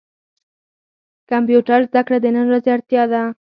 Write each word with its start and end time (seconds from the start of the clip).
کمپيوټر 1.29 1.79
زده 1.89 2.01
کړه 2.05 2.17
د 2.21 2.25
نن 2.35 2.45
ورځي 2.47 2.69
اړتيا 2.75 3.03
ده. 3.11 3.21